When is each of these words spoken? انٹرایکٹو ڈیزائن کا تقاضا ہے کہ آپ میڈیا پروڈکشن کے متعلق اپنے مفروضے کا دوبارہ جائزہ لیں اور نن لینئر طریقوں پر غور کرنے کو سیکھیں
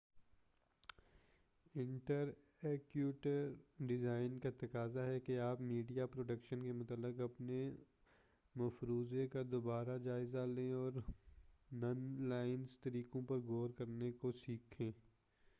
انٹرایکٹو 1.75 3.31
ڈیزائن 3.87 4.39
کا 4.39 4.49
تقاضا 4.57 5.05
ہے 5.05 5.19
کہ 5.19 5.39
آپ 5.39 5.61
میڈیا 5.61 6.05
پروڈکشن 6.05 6.63
کے 6.63 6.71
متعلق 6.71 7.19
اپنے 7.21 7.59
مفروضے 8.55 9.27
کا 9.27 9.41
دوبارہ 9.51 9.97
جائزہ 9.97 10.45
لیں 10.47 10.71
اور 10.73 10.99
نن 11.71 12.03
لینئر 12.29 12.65
طریقوں 12.81 13.21
پر 13.21 13.39
غور 13.45 13.69
کرنے 13.69 14.11
کو 14.11 14.31
سیکھیں 14.45 14.91